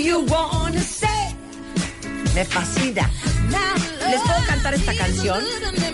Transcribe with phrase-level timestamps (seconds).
[0.00, 1.34] you wanna say?
[2.34, 3.10] Me fascina.
[4.08, 5.42] ¿Les puedo cantar esta canción?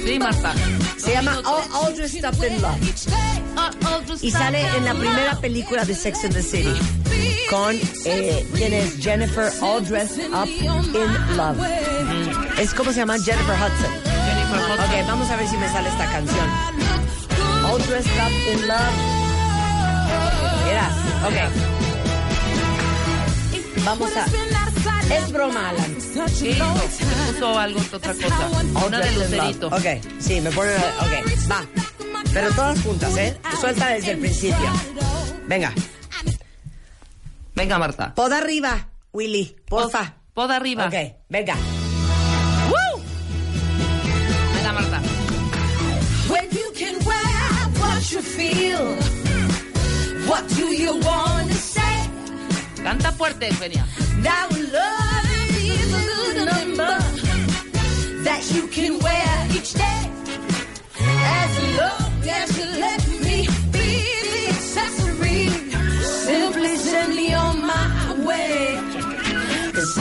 [0.04, 0.54] Sí, Marta.
[0.96, 4.22] Se llama All, All Dressed Up in Love.
[4.22, 6.78] Y sale en la primera película de Sex and the City
[7.50, 8.96] con eh, ¿quién es?
[8.98, 11.58] Jennifer All Dressed Up in Love.
[12.58, 13.92] Es como se llama Jennifer Hudson.
[14.04, 14.80] Jennifer Hudson.
[14.80, 16.48] Ok, vamos a ver si me sale esta canción.
[17.64, 18.94] All Dressed Up in Love.
[20.66, 20.94] Verás,
[21.24, 21.95] ok.
[23.84, 24.26] Vamos a...
[25.14, 25.96] Es broma, Alan.
[26.28, 26.74] Sí, no,
[27.32, 28.48] puso algo, otra cosa.
[28.86, 29.12] Una de.
[29.12, 29.68] Lucerito.
[29.68, 29.84] Ok,
[30.18, 30.72] sí, me pone...
[30.74, 31.64] Ok, va.
[32.32, 33.38] Pero todas juntas, ¿eh?
[33.60, 34.72] Suelta desde el principio.
[35.46, 35.72] Venga.
[37.54, 38.14] Venga, Marta.
[38.14, 40.16] Poda arriba, Willy, porfa.
[40.34, 40.86] Poda arriba.
[40.86, 40.94] Ok,
[41.28, 41.54] venga.
[42.68, 43.02] ¡Woo!
[44.54, 45.00] Venga, Marta.
[46.28, 48.96] When you can wear what you feel,
[50.28, 50.75] what do you
[53.16, 53.84] fuerte, Eugenia.
[54.22, 55.30] Now love
[55.62, 56.94] is a good number
[58.24, 60.02] that you can wear each day.
[61.42, 63.38] As long as you let me
[63.72, 63.90] be
[64.32, 65.44] the accessory,
[66.26, 67.86] simply send me on my
[68.28, 68.78] way.
[69.72, 70.00] 'Cause I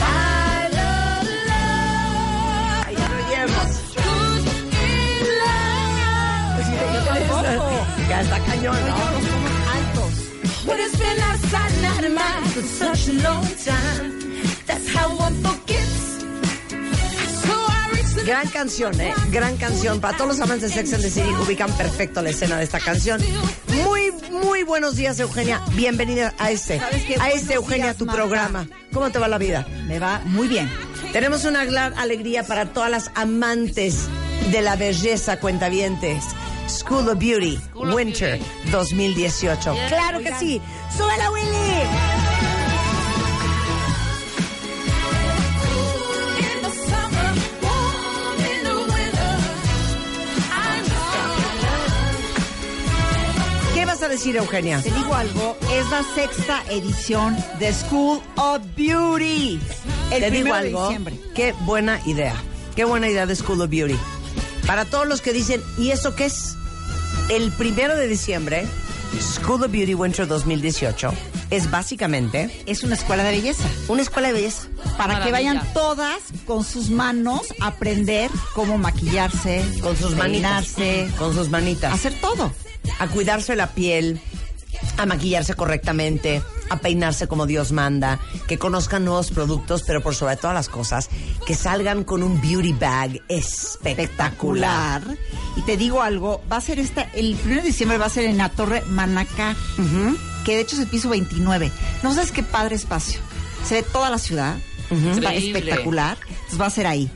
[0.80, 2.88] love love.
[3.00, 3.72] Ya lo llevas.
[4.06, 4.44] Good
[4.92, 6.60] in love.
[8.10, 9.35] Ya está cañón, ¿no?
[12.06, 14.22] For such a long time.
[14.68, 16.24] That's how one forgets.
[18.24, 19.12] Gran canción, ¿eh?
[19.32, 20.00] Gran canción.
[20.00, 22.80] Para todos los amantes de Sex and the City, ubican perfecto la escena de esta
[22.80, 23.20] canción.
[23.84, 25.64] Muy, muy buenos días, Eugenia.
[25.74, 28.22] Bienvenida a este, a este, Eugenia, días, tu Marta.
[28.22, 28.68] programa.
[28.94, 29.66] ¿Cómo te va la vida?
[29.88, 30.70] Me va muy bien.
[31.12, 34.08] Tenemos una gran alegría para todas las amantes
[34.52, 36.24] de la belleza cuentavientes.
[36.68, 38.72] School of Beauty, School of Winter Beauty.
[38.72, 39.72] 2018.
[39.74, 39.88] Bien.
[39.88, 40.60] ¡Claro que sí!
[40.98, 41.46] ¡Súbela, Willy!
[54.18, 54.82] Decir, Eugenia?
[54.82, 59.60] Te digo algo, es la sexta edición de School of Beauty.
[60.12, 60.82] El Te digo primero de algo.
[60.84, 61.20] diciembre.
[61.36, 62.36] Qué buena idea.
[62.76, 63.98] Qué buena idea de School of Beauty.
[64.68, 66.56] Para todos los que dicen, ¿y eso qué es?
[67.30, 68.66] El primero de diciembre,
[69.20, 71.12] School of Beauty Winter 2018
[71.52, 73.64] es básicamente Es una escuela de belleza.
[73.88, 74.68] una escuela de belleza.
[74.98, 80.74] Para que vayan todas con sus manos a aprender cómo maquillarse, Con sus manitas.
[80.74, 81.94] peinarse, Con sus manitas.
[81.94, 82.52] hacer todo.
[83.00, 84.20] A cuidarse la piel,
[84.98, 90.36] a maquillarse correctamente, a peinarse como Dios manda, que conozcan nuevos productos, pero por sobre
[90.38, 91.10] todas las cosas,
[91.46, 94.00] que salgan con un beauty bag espectacular.
[95.02, 95.18] espectacular.
[95.58, 98.26] Y te digo algo, va a ser esta, el 1 de diciembre va a ser
[98.26, 99.56] en la Torre Manacá,
[100.44, 101.72] que de hecho es el piso 29.
[102.04, 103.20] No sabes qué padre espacio.
[103.64, 104.58] Se ve toda la ciudad,
[104.92, 105.60] Increíble.
[105.60, 106.18] espectacular.
[106.30, 107.10] Entonces va a ser ahí.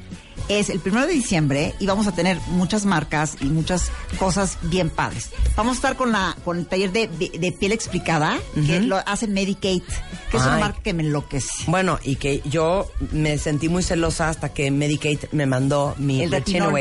[0.50, 4.90] Es el 1 de diciembre y vamos a tener muchas marcas y muchas cosas bien
[4.90, 5.30] padres.
[5.56, 9.28] Vamos a estar con la con el taller de, de- piel explicada, que lo hace
[9.28, 9.84] Medicate,
[10.32, 11.50] que es una marca que me enloquece.
[11.68, 16.32] Bueno, y que yo me sentí muy celosa hasta que Medicate me mandó mi El.
[16.32, 16.74] Retinol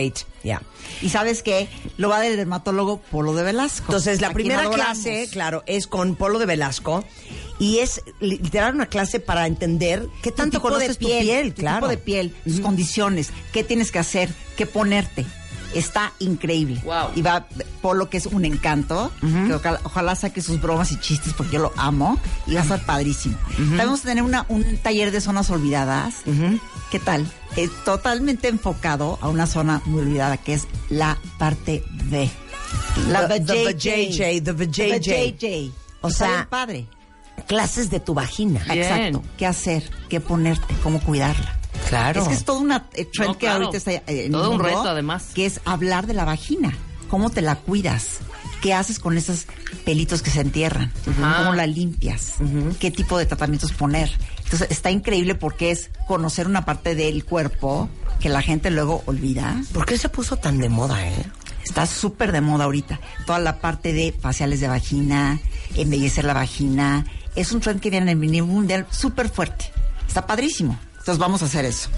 [0.44, 0.62] Ya.
[1.02, 1.68] Y sabes que
[1.98, 3.86] lo va del dermatólogo Polo de Velasco.
[3.88, 7.04] Entonces, la primera clase, claro, es con Polo de Velasco
[7.58, 11.60] y es literal una clase para entender qué tanto tipo de conoces tu piel, tu
[11.62, 11.78] claro.
[11.78, 15.26] tipo de piel, tus condiciones, qué tienes que hacer, qué ponerte.
[15.74, 16.80] Está increíble.
[16.82, 17.10] Wow.
[17.14, 17.46] Y va
[17.82, 19.12] Polo, que es un encanto.
[19.20, 22.18] que ojalá, ojalá saque sus bromas y chistes porque yo lo amo.
[22.46, 23.36] Y va a estar padrísimo.
[23.54, 26.22] También Vamos a tener una, un taller de zonas olvidadas.
[26.90, 27.30] ¿Qué tal?
[27.56, 32.30] Es totalmente enfocado a una zona muy olvidada que es la parte B.
[33.08, 35.00] La The- the vajayjay, the vajayjay.
[35.00, 35.72] The vajayjay.
[36.00, 36.86] O sea, padre.
[37.48, 38.62] Clases de tu vagina.
[38.64, 38.78] Bien.
[38.78, 39.22] Exacto.
[39.36, 39.90] ¿Qué hacer?
[40.08, 40.74] ¿Qué ponerte?
[40.82, 41.58] ¿Cómo cuidarla?
[41.88, 42.22] Claro.
[42.22, 44.60] Es que es todo una eh, trend No, que ahorita está eh, en Todo un
[44.60, 45.30] reto, además.
[45.34, 46.76] Que es hablar de la vagina.
[47.08, 48.18] ¿Cómo te la cuidas?
[48.60, 49.46] ¿Qué haces con esos
[49.84, 50.92] pelitos que se entierran?
[51.04, 52.34] ¿Cómo la limpias?
[52.78, 54.10] ¿Qué tipo de tratamientos poner?
[54.44, 57.88] Entonces está increíble porque es conocer una parte del cuerpo
[58.20, 59.62] que la gente luego olvida.
[59.72, 61.24] ¿Por qué se puso tan de moda, eh?
[61.64, 62.98] Está súper de moda ahorita.
[63.26, 65.38] Toda la parte de faciales de vagina,
[65.76, 67.06] embellecer la vagina.
[67.38, 69.70] Es un trend que viene en el nivel mundial súper fuerte.
[70.06, 70.78] Está padrísimo.
[70.92, 71.88] Entonces vamos a hacer eso.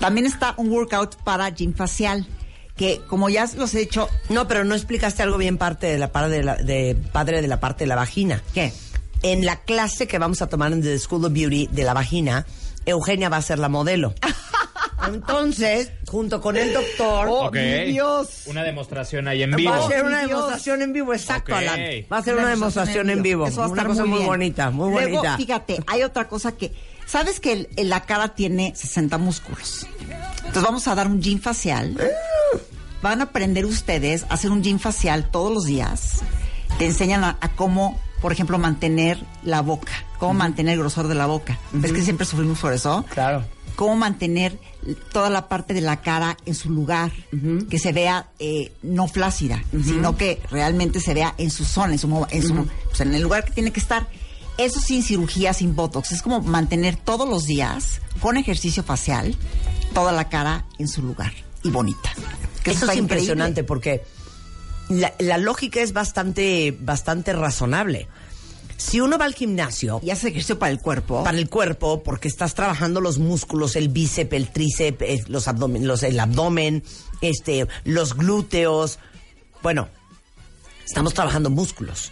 [0.00, 2.26] También está un workout para gym facial.
[2.76, 6.12] Que como ya los he dicho, No, pero no explicaste algo bien parte de la,
[6.12, 8.42] par- de la- de padre de la parte de la vagina.
[8.52, 8.72] ¿qué?
[9.22, 12.44] En la clase que vamos a tomar en The School of Beauty de la vagina,
[12.84, 14.14] Eugenia va a ser la modelo.
[15.06, 18.42] Entonces, junto con el doctor, ¡Oh, Dios!
[18.46, 19.74] Una demostración ahí en va vivo.
[19.74, 21.58] a ser una demostración en vivo, exacto, Ok.
[21.58, 21.80] Alan.
[22.12, 23.46] Va a ser Una una demostración en vivo.
[23.46, 24.26] Eso va a una estar cosa muy, bien.
[24.30, 25.36] bonita, muy Luego, bonita.
[25.36, 26.72] fíjate, hay otra cosa que
[27.06, 29.86] Sabes que el- el- la cara tiene 60 músculos.
[30.38, 31.96] Entonces vamos a dar un gym facial.
[33.00, 36.22] Van a aprender ustedes a hacer un gym facial todos los días.
[36.78, 41.14] Te enseñan a, a cómo, por ejemplo, mantener la boca, cómo mantener el grosor de
[41.14, 41.56] la boca.
[41.72, 43.04] ¿Ves que siempre sufrimos por eso?
[43.10, 43.44] Claro.
[43.76, 44.58] cómo mantener
[45.12, 47.12] toda la parte de la cara en su lugar,
[47.68, 51.98] que se vea eh, no flácida, sino que realmente se vea en su zona, en
[51.98, 54.08] su, en, su pues, en el lugar que tiene que estar.
[54.58, 56.12] Eso sin cirugía, sin botox.
[56.12, 59.36] Es como mantener todos los días, con ejercicio facial,
[59.92, 62.12] toda la cara en su lugar y bonita.
[62.62, 63.00] Que Eso es increíble.
[63.00, 64.02] impresionante porque
[64.88, 68.08] la, la lógica es bastante, bastante razonable.
[68.76, 71.24] Si uno va al gimnasio Y hace ejercicio para el cuerpo.
[71.24, 75.86] para el cuerpo, porque estás trabajando los músculos, el bíceps, el tríceps, eh, los abdomen,
[75.86, 76.82] los, el abdomen,
[77.20, 78.98] este, los glúteos.
[79.62, 79.88] Bueno,
[80.84, 82.10] estamos trabajando músculos.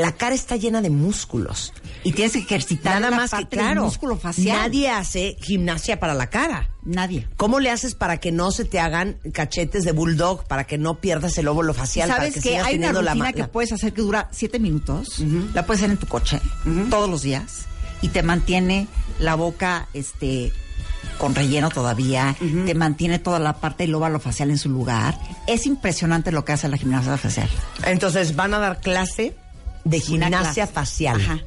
[0.00, 1.72] La cara está llena de músculos.
[2.04, 4.56] y tienes que ejercitar Nada la más que, parte del claro, músculo facial.
[4.56, 6.70] nadie hace gimnasia para la cara.
[6.84, 7.26] Nadie.
[7.36, 11.00] ¿Cómo le haces para que no se te hagan cachetes de bulldog, para que no
[11.00, 13.40] pierdas el óvulo facial, para ¿Sabes que que sigas hay una la rutina ma- que
[13.40, 15.18] la- puedes hacer que dura siete minutos?
[15.54, 16.40] La puedes hacer en tu coche
[16.88, 17.66] todos los días
[18.00, 18.86] y te mantiene
[19.18, 20.52] la boca este
[21.18, 25.18] con relleno todavía, te mantiene toda la parte del óvalo facial en su lugar.
[25.48, 27.50] Es impresionante lo que hace la gimnasia facial.
[27.84, 29.34] Entonces van a dar clase
[29.88, 31.20] de gimnasia facial.
[31.20, 31.40] Ajá.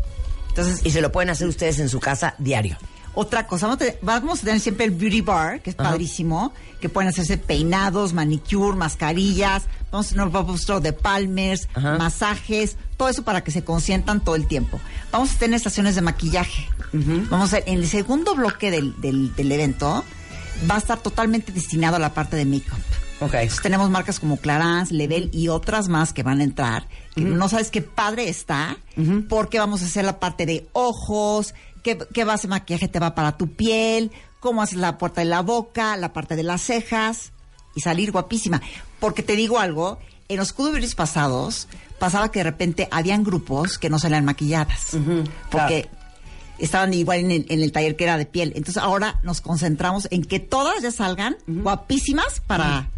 [0.50, 2.78] Entonces, Y se lo pueden hacer ustedes en su casa diario.
[3.14, 5.90] Otra cosa, vamos a, tener, vamos a tener siempre el beauty bar, que es Ajá.
[5.90, 11.68] padrísimo, que pueden hacerse peinados, manicure, mascarillas, vamos a tener un pop store de palmers,
[11.74, 11.98] Ajá.
[11.98, 14.80] masajes, todo eso para que se consientan todo el tiempo.
[15.12, 16.68] Vamos a tener estaciones de maquillaje.
[17.30, 20.06] Vamos a en el segundo bloque del, del, del evento
[20.70, 22.80] va a estar totalmente destinado a la parte de make-up.
[23.22, 23.36] Ok.
[23.36, 26.88] Entonces, tenemos marcas como Clarins, Level y otras más que van a entrar.
[27.16, 28.78] Que No sabes qué padre está,
[29.30, 31.54] porque vamos a hacer la parte de ojos,
[31.84, 35.26] qué, qué base de maquillaje te va para tu piel, cómo haces la puerta de
[35.26, 37.32] la boca, la parte de las cejas
[37.76, 38.62] y salir guapísima.
[39.00, 41.68] Porque te digo algo, en los Cudoberis pasados
[42.00, 44.98] pasaba que de repente habían grupos que no salían maquilladas.
[45.52, 45.90] Porque
[46.58, 48.54] estaban igual en el, en el taller que era de piel.
[48.56, 52.90] Entonces ahora nos concentramos en que todas ya salgan guapísimas para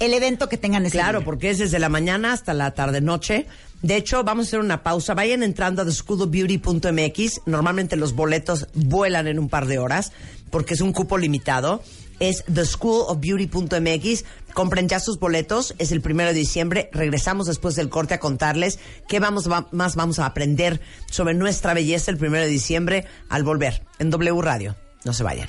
[0.00, 1.24] el evento que tengan ese Claro, día.
[1.24, 3.46] porque es desde la mañana hasta la tarde-noche.
[3.82, 5.14] De hecho, vamos a hacer una pausa.
[5.14, 7.42] Vayan entrando a theschoolofbeauty.mx.
[7.46, 10.12] Normalmente los boletos vuelan en un par de horas
[10.50, 11.82] porque es un cupo limitado.
[12.18, 14.24] Es theschoolofbeauty.mx.
[14.54, 15.74] Compren ya sus boletos.
[15.78, 16.88] Es el primero de diciembre.
[16.92, 18.78] Regresamos después del corte a contarles
[19.08, 23.44] qué vamos, va- más vamos a aprender sobre nuestra belleza el primero de diciembre al
[23.44, 24.74] volver en W Radio.
[25.04, 25.48] No se vayan.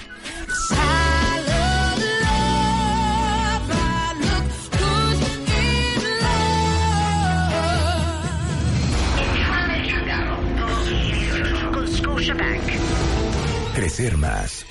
[13.78, 14.66] Crecer más.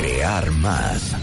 [0.00, 1.14] Crear más.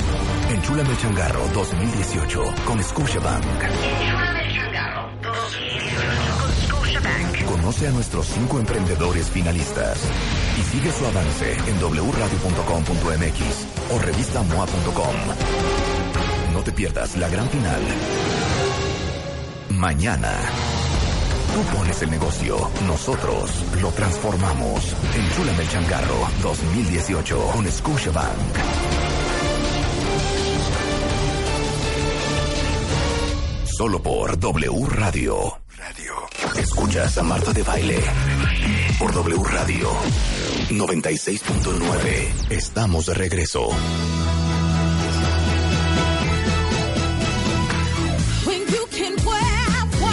[0.52, 3.44] Enchúlame el changarro 2018 con Scotiabank.
[3.44, 5.98] Enchúlame el changarro 2018
[6.40, 7.44] con Scotiabank.
[7.44, 9.98] Conoce a nuestros cinco emprendedores finalistas
[10.58, 13.42] y sigue su avance en wradio.com.mx
[13.92, 15.16] o revistamoa.com.
[16.54, 17.82] No te pierdas la gran final.
[19.72, 20.32] Mañana.
[21.54, 23.52] Tú pones el negocio, nosotros
[23.82, 24.96] lo transformamos.
[25.16, 28.58] Enchúlame el changarro 2018 con Scotiabank.
[33.66, 35.58] Solo por W Radio.
[35.78, 36.14] Radio.
[36.58, 38.00] Escuchas a Marta de Baile.
[39.00, 39.90] Por W Radio.
[40.70, 42.52] 96.9.
[42.52, 43.70] Estamos de regreso.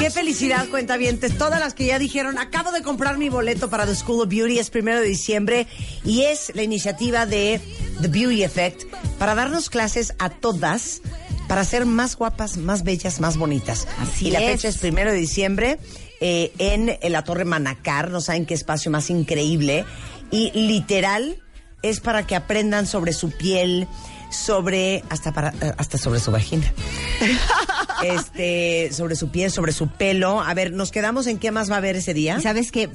[0.06, 1.36] Qué felicidad, cuentavientes.
[1.36, 4.60] Todas las que ya dijeron, acabo de comprar mi boleto para The School of Beauty,
[4.60, 5.66] es primero de diciembre
[6.04, 7.60] y es la iniciativa de
[8.00, 8.84] The Beauty Effect
[9.18, 11.00] para darnos clases a todas
[11.48, 13.88] para ser más guapas, más bellas, más bonitas.
[13.98, 14.52] Así y la es.
[14.52, 15.80] fecha es primero de diciembre
[16.20, 18.12] eh, en, en la Torre Manacar.
[18.12, 19.84] No saben qué espacio más increíble.
[20.30, 21.42] Y literal
[21.82, 23.88] es para que aprendan sobre su piel,
[24.30, 26.72] sobre hasta para eh, hasta sobre su vagina.
[28.02, 30.40] este, sobre su piel, sobre su pelo.
[30.40, 32.40] A ver, nos quedamos en qué más va a haber ese día.
[32.40, 32.90] Sabes que,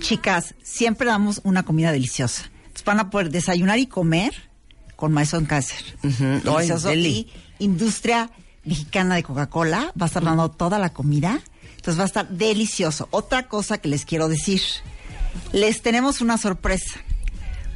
[0.00, 2.50] chicas, siempre damos una comida deliciosa.
[2.66, 4.32] Entonces van a poder desayunar y comer
[4.96, 5.14] con
[5.46, 5.78] cáncer.
[6.02, 6.24] Ujú.
[6.24, 6.88] Delicioso.
[6.88, 7.08] Ay, deli.
[7.58, 8.30] y industria
[8.64, 11.40] mexicana de Coca-Cola va a estar dando toda la comida.
[11.76, 13.08] Entonces va a estar delicioso.
[13.10, 14.62] Otra cosa que les quiero decir.
[15.52, 16.94] Les tenemos una sorpresa.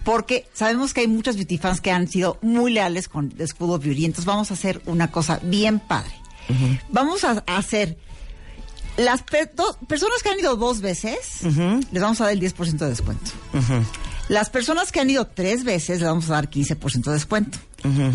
[0.09, 3.85] Porque sabemos que hay muchos beauty fans que han sido muy leales con School of
[3.85, 4.07] Beauty.
[4.07, 6.13] Entonces vamos a hacer una cosa bien padre.
[6.89, 7.99] Vamos a, a hacer
[8.97, 9.53] las per-
[9.87, 11.43] personas que han ido dos veces,
[11.93, 13.31] les vamos a dar el 10% de descuento.
[14.29, 17.59] Las personas que han ido tres veces, les vamos a dar 15% de descuento.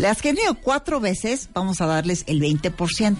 [0.00, 3.16] Las que han ido cuatro veces, vamos a darles el 20%.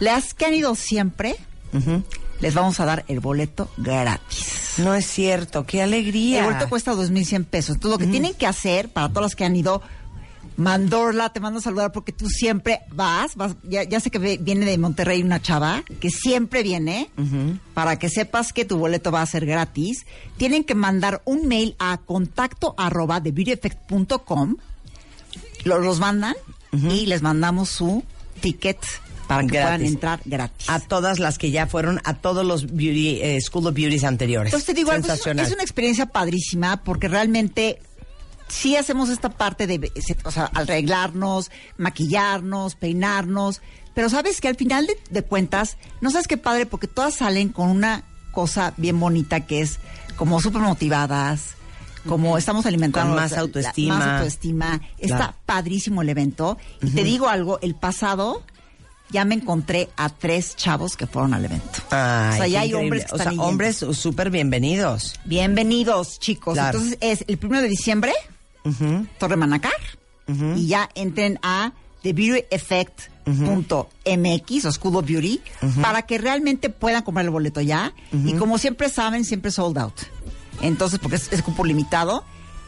[0.00, 1.36] Las que han ido siempre,
[2.42, 4.74] les vamos a dar el boleto gratis.
[4.78, 6.40] No es cierto, qué alegría.
[6.40, 7.76] El boleto cuesta 2.100 pesos.
[7.76, 9.80] Entonces, lo que tienen que hacer, para todas las que han ido,
[10.56, 13.36] Mandorla, te mando a saludar porque tú siempre vas.
[13.36, 17.10] vas ya, ya sé que viene de Monterrey una chava que siempre viene.
[17.74, 20.04] Para que sepas que tu boleto va a ser gratis.
[20.36, 24.56] Tienen que mandar un mail a contacto arroba de beautyeffect.com.
[25.64, 26.34] Lo- los mandan
[26.72, 28.02] y les mandamos su
[28.40, 28.78] ticket
[29.36, 30.68] para que puedan entrar gratis.
[30.68, 34.48] A todas las que ya fueron a todos los beauty, eh, School of Beauties anteriores.
[34.52, 35.46] Entonces te digo, algo, es, Sensacional.
[35.46, 37.80] es una experiencia padrísima porque realmente
[38.48, 39.90] sí hacemos esta parte de
[40.24, 41.50] o sea, arreglarnos,
[41.96, 43.60] maquillarnos, peinarnos,
[43.94, 47.50] pero sabes que al final de, de cuentas, no sabes qué padre porque todas salen
[47.50, 49.78] con una cosa bien bonita que es
[50.16, 51.54] como súper motivadas,
[52.08, 53.98] como estamos alimentando Con más la- la- autoestima.
[53.98, 54.80] más autoestima.
[54.98, 55.34] Está Claro.
[55.46, 56.58] padrísimo el evento.
[56.82, 58.42] Y te digo algo, el pasado
[59.12, 61.80] ya me encontré a tres chavos que fueron al evento.
[61.90, 62.76] Ay, o sea, ya hay increíble.
[62.76, 63.42] hombres que O sea, yendo.
[63.44, 65.20] hombres súper bienvenidos.
[65.24, 66.54] Bienvenidos, chicos.
[66.54, 66.78] Claro.
[66.78, 68.12] Entonces es el primero de diciembre,
[69.18, 69.72] Torre Manacar,
[70.56, 71.72] y ya entren a
[73.26, 75.40] thebeautyeffect.mx o School of Beauty
[75.80, 77.92] para que realmente puedan comprar el boleto ya.
[78.12, 79.94] Y como siempre saben, siempre sold out.
[80.60, 82.24] Entonces, porque es, es cupo limitado.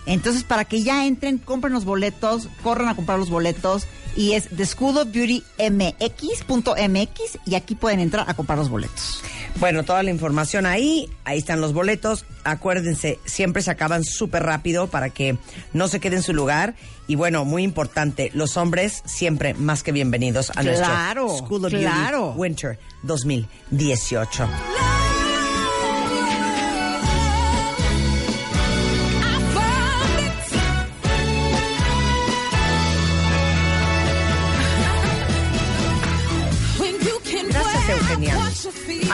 [0.06, 3.86] Entonces, para que ya entren, compren los boletos, corran a comprar los boletos.
[4.16, 9.22] Y es The School of Beauty MX.mx y aquí pueden entrar a comprar los boletos.
[9.60, 12.24] Bueno, toda la información ahí, ahí están los boletos.
[12.42, 15.36] Acuérdense, siempre se acaban súper rápido para que
[15.72, 16.74] no se quede en su lugar.
[17.06, 21.70] Y bueno, muy importante, los hombres siempre más que bienvenidos a Claro, nuestro School of
[21.72, 22.24] claro.
[22.26, 24.48] Beauty Winter 2018.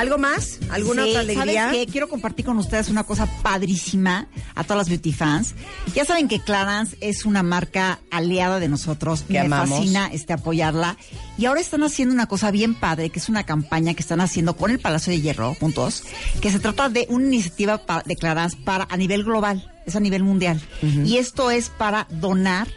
[0.00, 0.58] ¿Algo más?
[0.70, 1.64] ¿Alguna Sí, otra alegría?
[1.66, 1.92] ¿sabes qué?
[1.92, 5.54] Quiero compartir con ustedes una cosa padrísima a todas las beauty fans.
[5.94, 9.24] Ya saben que Clarance es una marca aliada de nosotros.
[9.26, 9.68] Que Me amamos.
[9.78, 10.96] fascina este apoyarla.
[11.36, 14.56] Y ahora están haciendo una cosa bien padre, que es una campaña que están haciendo
[14.56, 16.02] con el Palacio de Hierro, juntos,
[16.40, 20.22] que se trata de una iniciativa de Clarance para a nivel global, es a nivel
[20.22, 20.62] mundial.
[21.04, 22.68] Y esto es para donar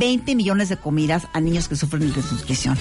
[0.00, 2.76] 20 millones de comidas a niños que sufren de desnutrición.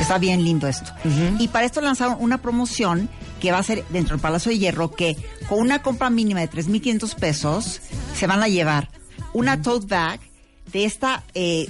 [0.00, 0.92] Está bien lindo esto.
[1.38, 3.08] Y para esto lanzaron una promoción
[3.40, 5.16] que va a ser dentro del Palacio de Hierro que
[5.48, 7.80] con una compra mínima de 3.500 pesos
[8.14, 8.88] se van a llevar
[9.32, 10.20] una tote bag
[10.72, 11.68] de esta, eh,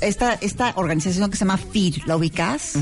[0.00, 2.72] esta, esta organización que se llama FEED, ¿la ubicas?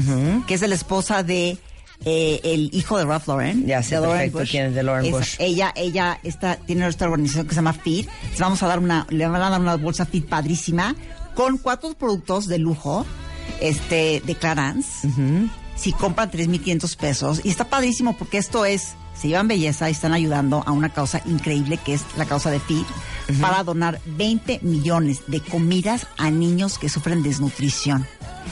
[0.46, 1.58] Que es de la esposa de
[2.04, 3.66] eh, el hijo de Ralph Lauren.
[3.66, 5.34] Ya sé de quién es de Lauren Esa- Bush.
[5.38, 8.06] Ella, ella está, tiene esta organización que se llama FEED.
[8.30, 10.94] Les vamos a dar una, le van a dar una bolsa FEED padrísima
[11.34, 13.04] con cuatro productos de lujo,
[13.60, 15.08] este, de Clarance.
[15.76, 17.40] Si compran 3.500 pesos.
[17.44, 21.22] Y está padrísimo porque esto es, se llevan belleza y están ayudando a una causa
[21.24, 22.84] increíble que es la causa de FEED
[23.40, 28.06] para donar 20 millones de comidas a niños que sufren desnutrición.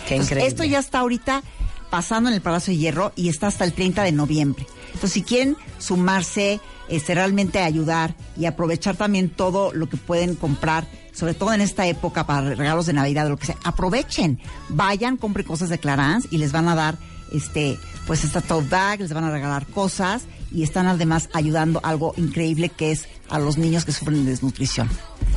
[0.06, 0.48] Qué Entonces, increíble.
[0.48, 1.42] Esto ya está ahorita
[1.90, 4.66] pasando en el Palacio de Hierro y está hasta el 30 de noviembre.
[4.86, 10.86] Entonces, si quieren sumarse, este, realmente ayudar y aprovechar también todo lo que pueden comprar,
[11.18, 14.38] sobre todo en esta época para regalos de Navidad o lo que sea, aprovechen.
[14.68, 16.96] Vayan, compren cosas de Clarance y les van a dar
[17.32, 20.22] este, pues esta tote bag, les van a regalar cosas
[20.52, 24.88] y están además ayudando algo increíble que es a los niños que sufren de desnutrición.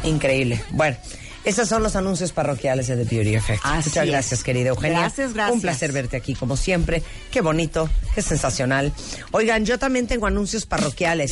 [0.04, 0.64] Increíble.
[0.70, 0.98] Bueno,
[1.44, 3.62] esos son los anuncios parroquiales de The Beauty Effect.
[3.64, 4.12] Así Muchas es.
[4.12, 5.00] gracias, querida Eugenia.
[5.00, 5.56] Gracias, gracias.
[5.56, 7.02] Un placer verte aquí, como siempre.
[7.32, 8.94] Qué bonito, qué sensacional.
[9.32, 11.32] Oigan, yo también tengo anuncios parroquiales.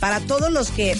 [0.00, 0.96] Para todos los que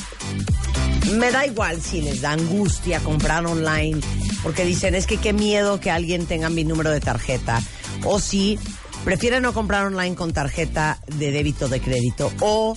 [1.13, 4.01] me da igual si les da angustia comprar online,
[4.43, 7.63] porque dicen, es que qué miedo que alguien tenga mi número de tarjeta.
[8.05, 8.59] O si
[9.05, 12.33] prefieren no comprar online con tarjeta de débito de crédito.
[12.41, 12.77] O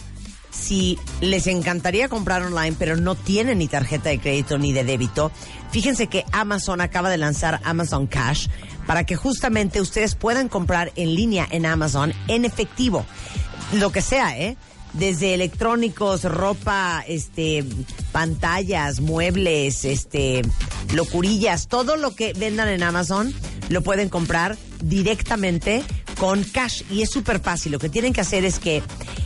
[0.49, 5.31] si les encantaría comprar online, pero no tienen ni tarjeta de crédito ni de débito,
[5.71, 8.47] fíjense que Amazon acaba de lanzar Amazon Cash
[8.85, 13.05] para que justamente ustedes puedan comprar en línea en Amazon en efectivo.
[13.73, 14.57] Lo que sea, ¿eh?
[14.93, 17.63] Desde electrónicos, ropa, este,
[18.11, 20.41] pantallas, muebles, este,
[20.93, 23.33] locurillas, todo lo que vendan en Amazon
[23.69, 25.83] lo pueden comprar directamente
[26.19, 27.71] con cash y es súper fácil.
[27.71, 28.83] Lo que tienen que hacer es que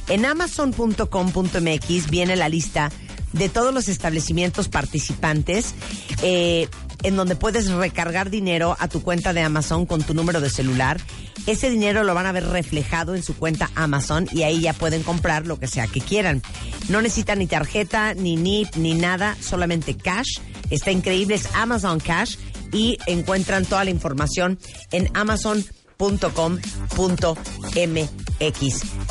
[0.08, 2.92] en amazon.com.mx viene la lista
[3.34, 5.74] de todos los establecimientos participantes
[6.22, 6.70] eh,
[7.06, 11.00] en donde puedes recargar dinero a tu cuenta de Amazon con tu número de celular.
[11.46, 15.04] Ese dinero lo van a ver reflejado en su cuenta Amazon y ahí ya pueden
[15.04, 16.42] comprar lo que sea que quieran.
[16.90, 20.40] No necesitan ni tarjeta, ni NIP, ni nada, solamente cash.
[20.72, 22.38] Está increíble, es Amazon Cash
[22.72, 24.58] y encuentran toda la información
[24.92, 25.66] en amazon.com.mx.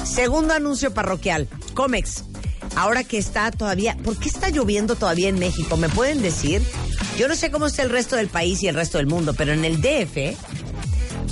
[0.05, 2.25] Segundo anuncio parroquial, Comex.
[2.75, 5.77] Ahora que está todavía, ¿por qué está lloviendo todavía en México?
[5.77, 6.61] ¿Me pueden decir?
[7.19, 9.53] Yo no sé cómo está el resto del país y el resto del mundo, pero
[9.53, 10.37] en el DF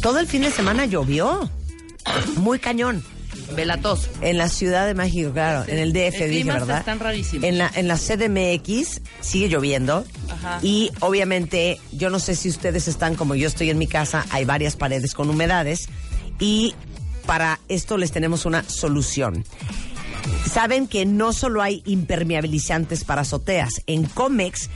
[0.01, 1.51] todo el fin de semana llovió.
[2.37, 3.03] Muy cañón.
[3.55, 4.09] Velatos.
[4.21, 6.79] En la Ciudad de México, claro, en el DF, El dije, ¿verdad?
[6.79, 7.45] están rarísimos.
[7.45, 10.05] En la, en la CDMX sigue lloviendo.
[10.31, 10.59] Ajá.
[10.63, 14.45] Y obviamente, yo no sé si ustedes están como yo estoy en mi casa, hay
[14.45, 15.89] varias paredes con humedades.
[16.39, 16.75] Y
[17.27, 19.45] para esto les tenemos una solución.
[20.51, 23.83] Saben que no solo hay impermeabilizantes para azoteas.
[23.87, 24.69] En Comex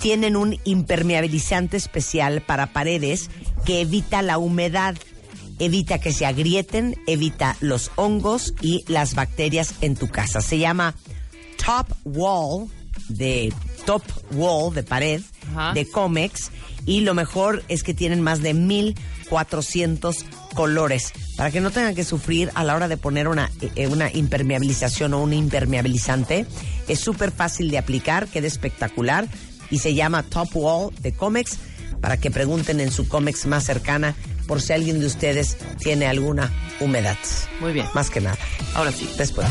[0.00, 3.30] tienen un impermeabilizante especial para paredes
[3.64, 4.96] que evita la humedad,
[5.58, 10.40] evita que se agrieten, evita los hongos y las bacterias en tu casa.
[10.40, 10.94] Se llama
[11.64, 12.68] Top Wall
[13.08, 13.52] de
[13.86, 15.22] Top Wall de pared
[15.52, 15.72] Ajá.
[15.72, 16.50] de Comex
[16.86, 20.24] y lo mejor es que tienen más de 1400
[20.54, 24.12] colores para que no tengan que sufrir a la hora de poner una, eh, una
[24.12, 26.46] impermeabilización o un impermeabilizante.
[26.88, 29.26] Es súper fácil de aplicar, queda espectacular
[29.70, 31.58] y se llama Top Wall de Comex
[32.00, 34.14] para que pregunten en su Comex más cercana
[34.46, 37.16] por si alguien de ustedes tiene alguna humedad.
[37.60, 37.86] Muy bien.
[37.94, 38.36] Más que nada.
[38.74, 39.08] Ahora sí.
[39.16, 39.48] Después.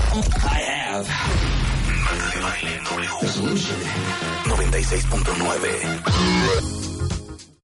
[4.46, 6.92] 96.9.